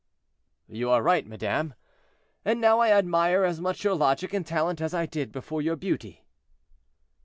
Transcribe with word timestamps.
"You 0.67 0.89
are 0.89 1.03
right, 1.03 1.27
madame; 1.27 1.75
and 2.43 2.59
now 2.59 2.79
I 2.79 2.89
admire 2.91 3.43
as 3.43 3.61
much 3.61 3.83
your 3.83 3.93
logic 3.93 4.33
and 4.33 4.43
talent 4.43 4.81
as 4.81 4.95
I 4.95 5.05
did 5.05 5.31
before 5.31 5.61
your 5.61 5.75
beauty." 5.75 6.25